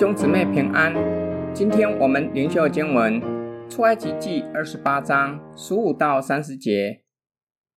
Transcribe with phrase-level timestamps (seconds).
[0.00, 0.94] 兄姊妹平安，
[1.52, 3.20] 今天我们灵修经文
[3.68, 7.02] 出埃及记二十八章十五到三十节。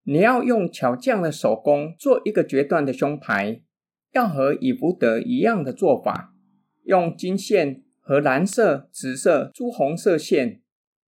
[0.04, 3.60] 你要用巧匠的手工做一个决断的胸牌，
[4.12, 6.32] 要和以弗得一样的做法，
[6.84, 10.62] 用金线和蓝色、紫色、朱红色线，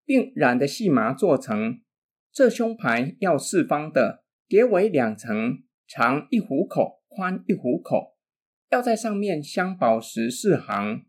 [0.04, 1.80] 并染的细麻做成。
[2.30, 8.15] 这胸牌要四方的，叠为两层，长一虎口，宽一虎口。
[8.68, 11.06] 要在上面镶宝石四行，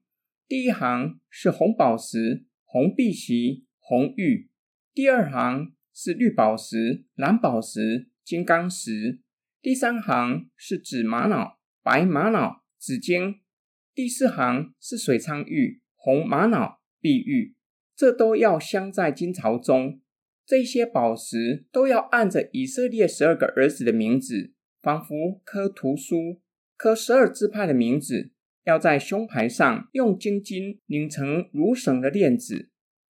[0.48, 4.50] 第一行是红宝石、红碧玺、红玉；
[4.94, 9.22] 第二行是绿宝石、蓝宝石、金刚石；
[9.60, 13.40] 第三行是紫玛瑙、白玛瑙、紫晶；
[13.96, 17.56] 第四行是水苍玉、红玛瑙、碧玉。
[17.96, 20.00] 这都要镶在金槽中。
[20.46, 26.40] 这些宝石都要按着以色列十二个儿子的名字，仿佛刻图书。
[26.78, 28.32] 刻十二支派的名字，
[28.64, 32.70] 要在胸牌上用金金拧成如绳的链子，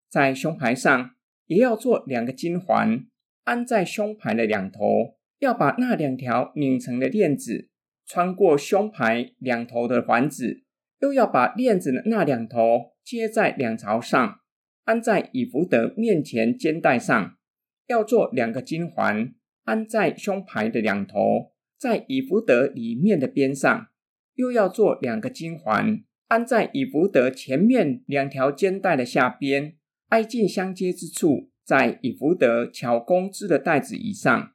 [0.09, 1.11] 在胸牌上
[1.45, 3.05] 也要做两个金环，
[3.43, 5.17] 安在胸牌的两头。
[5.39, 7.69] 要把那两条拧成的链子
[8.07, 10.63] 穿过胸牌两头的环子，
[10.99, 14.39] 又要把链子的那两头接在两槽上，
[14.85, 17.37] 安在以弗得面前肩带上。
[17.85, 21.53] 要做两个金环，安在胸牌的两头。
[21.77, 23.87] 在以弗得里面的边上，
[24.33, 29.75] 又要做两个金环，安在以弗得前面两条肩带的下边，
[30.07, 34.53] 挨近相接之处，在以弗得巧工织的带子以上，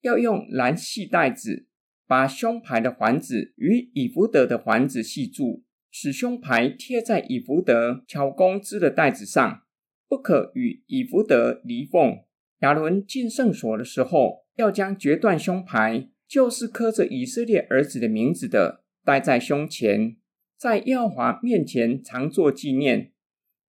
[0.00, 1.66] 要用蓝细带子
[2.06, 9.62] 把胸牌的环子与以弗得的环子系住，使胸牌贴在以弗得巧工织的带子上，
[10.08, 12.20] 不可与以弗得离缝。
[12.60, 16.08] 亚伦进圣所的时候，要将决断胸牌。
[16.32, 20.16] 就是刻着以色列儿子的名字的，戴在胸前，
[20.56, 23.12] 在耶和华面前常作纪念。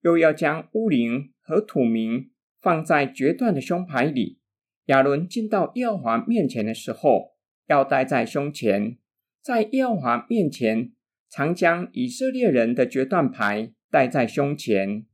[0.02, 2.30] 又要将乌灵和土明
[2.61, 4.39] 放在决断的胸牌里。
[4.84, 7.33] 亚伦进到耶和华面前的时候，
[7.67, 8.96] 要戴在胸前，
[9.40, 10.92] 在耶和华面前
[11.28, 15.05] 常将以色列人的决断牌戴在胸前。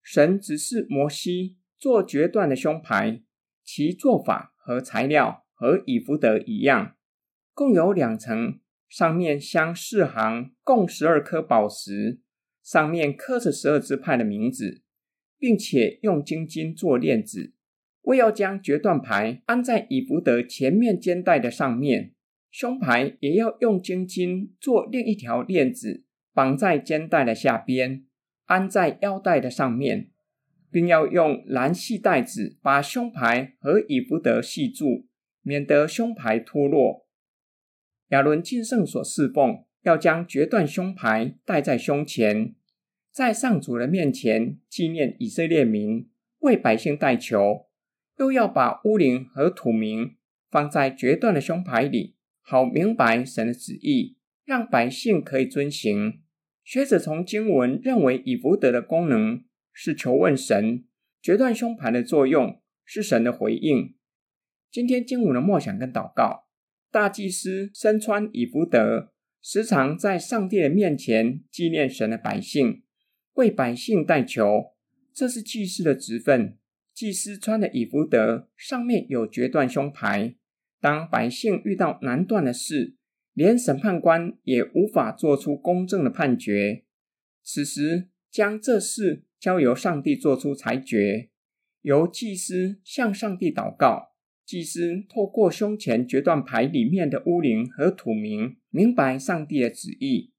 [0.00, 3.24] 神指示摩西做决断的胸牌，
[3.64, 5.40] 其做法和材料。
[5.62, 6.96] 和以弗得一样，
[7.54, 8.58] 共有两层，
[8.88, 12.18] 上面镶四行，共十二颗宝石，
[12.64, 14.82] 上面刻着十二支派的名字，
[15.38, 17.52] 并且用金金做链子。
[18.00, 22.12] 为要将决断牌安在以弗得前面肩带的上面，
[22.50, 26.02] 胸牌也要用金金做另一条链子，
[26.34, 28.04] 绑在肩带的下边，
[28.46, 30.10] 安在腰带的上面，
[30.72, 35.06] 并要用蓝细带子把胸牌和以弗得系住。
[35.42, 37.06] 免得胸牌脱落。
[38.08, 42.54] 亚伦进圣所侍奉，要将决断胸牌戴在胸前，
[43.10, 46.08] 在上主的面前纪念以色列民，
[46.40, 47.66] 为百姓代求。
[48.18, 50.16] 又要把乌灵和土明
[50.50, 56.20] 放在决断的胸牌里，好明白神的旨意，让百姓可以遵行。
[56.62, 59.42] 学者从经文认为，以弗得的功能
[59.72, 60.84] 是求问神，
[61.20, 63.94] 决断胸牌的作用是神的回应。
[64.72, 66.46] 今天经文的默想跟祷告，
[66.90, 69.12] 大祭司身穿以弗德，
[69.42, 72.82] 时常在上帝的面前纪念神的百姓，
[73.34, 74.72] 为百姓代求，
[75.12, 76.56] 这是祭司的职分。
[76.94, 80.36] 祭司穿的以弗德上面有决断胸牌，
[80.80, 82.96] 当百姓遇到难断的事，
[83.34, 86.84] 连审判官也无法做出公正的判决，
[87.42, 91.28] 此时将这事交由上帝做出裁决，
[91.82, 94.11] 由祭司向上帝祷告。
[94.44, 100.32] 祭司透过胸前决断牌里面的乌灵和土明，明白上帝的旨意。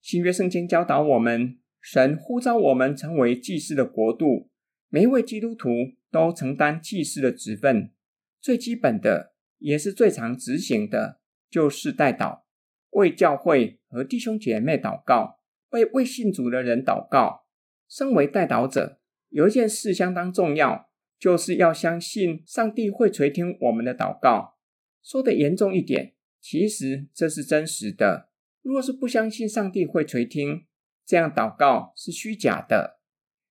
[0.00, 4.48] 新约圣经教导我们，神呼召我们成为祭司的国度，
[4.88, 5.68] 每一位基督徒
[6.10, 7.92] 都承担祭司的职分。
[8.40, 12.42] 最基本的，也是最常执行的，就是代祷，
[12.90, 15.40] 为教会和弟兄姐妹祷告，
[15.70, 17.46] 为未信主的人祷告。
[17.88, 20.88] 身为代祷者，有一件事相当重要。
[21.22, 24.56] 就是要相信上帝会垂听我们的祷告。
[25.04, 28.30] 说得严重一点，其实这是真实的。
[28.60, 30.66] 若是不相信上帝会垂听，
[31.06, 32.98] 这样祷告是虚假的。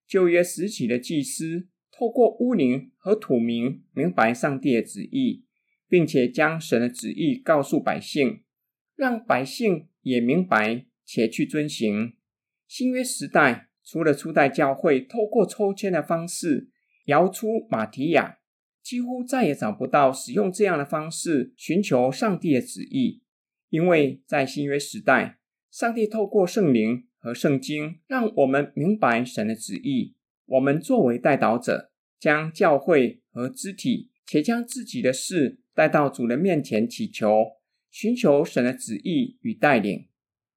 [0.05, 5.45] 旧约时期的祭司透过乌灵和土明明白上帝的旨意，
[5.87, 8.43] 并且将神的旨意告诉百姓，
[8.97, 12.17] 让百姓也明白且去遵行。
[12.67, 16.70] 新约时代，除了初代教会透过抽签的方式，
[17.05, 18.39] 摇出马提亚，
[18.81, 23.21] 几乎再也找不到使用这样的方式寻求上帝的旨意，
[23.69, 25.39] 因为在新约时代，
[25.69, 30.15] 上帝透过圣灵和圣经，让我们明白神的旨意。
[30.45, 37.57] 我们作为代祷者，将教会和肢体，且将自己的事带到主人面前祈求，
[37.89, 40.07] 寻求神的旨意与带领。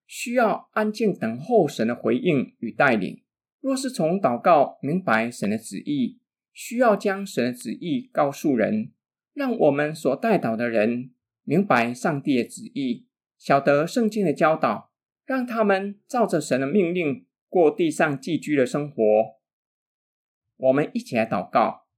[0.07, 3.23] 需要安静等候神的回应与带领。
[3.61, 6.21] 若是从祷告明白神的旨意，
[6.55, 8.93] 需要将神的旨意告诉人，
[9.33, 11.11] 让我们所代祷的人
[11.43, 14.93] 明白上帝的旨意，晓得圣经的教导，
[15.27, 19.03] 让他们照着神的命令过地上寄居的生活。
[20.57, 21.89] 我们一起来祷告，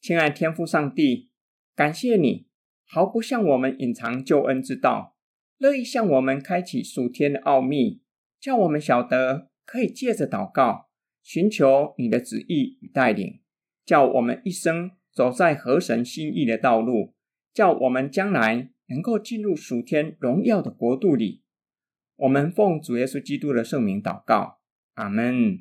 [0.00, 1.30] 亲爱天父上帝，
[1.74, 2.46] 感谢你
[2.84, 5.16] 毫不向我们隐藏救恩之道，
[5.56, 8.02] 乐意向我们开启属天的奥秘，
[8.38, 10.90] 叫我们晓得可以借着祷告
[11.22, 13.40] 寻求你的旨意与带领。
[13.84, 17.14] 叫我们一生走在合神心意的道路，
[17.52, 21.42] 叫我们将来能够进入属天荣耀的国度里。
[22.16, 24.58] 我们奉主耶稣基督的圣名祷告，
[24.94, 25.58] 阿门。